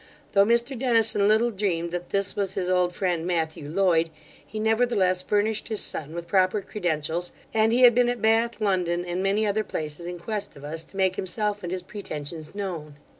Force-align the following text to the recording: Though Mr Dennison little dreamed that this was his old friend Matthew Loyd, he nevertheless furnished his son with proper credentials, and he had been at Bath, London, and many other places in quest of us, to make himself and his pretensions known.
Though 0.31 0.45
Mr 0.47 0.75
Dennison 0.75 1.27
little 1.27 1.51
dreamed 1.51 1.91
that 1.91 2.09
this 2.09 2.35
was 2.35 2.55
his 2.55 2.71
old 2.71 2.95
friend 2.95 3.23
Matthew 3.23 3.69
Loyd, 3.69 4.09
he 4.43 4.59
nevertheless 4.59 5.21
furnished 5.21 5.67
his 5.67 5.79
son 5.79 6.15
with 6.15 6.27
proper 6.27 6.59
credentials, 6.61 7.31
and 7.53 7.71
he 7.71 7.81
had 7.83 7.93
been 7.93 8.09
at 8.09 8.19
Bath, 8.19 8.59
London, 8.59 9.05
and 9.05 9.21
many 9.21 9.45
other 9.45 9.63
places 9.63 10.07
in 10.07 10.17
quest 10.17 10.55
of 10.55 10.63
us, 10.63 10.83
to 10.85 10.97
make 10.97 11.17
himself 11.17 11.61
and 11.61 11.71
his 11.71 11.83
pretensions 11.83 12.55
known. 12.55 12.95